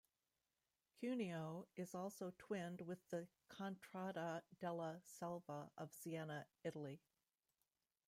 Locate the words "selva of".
5.05-5.93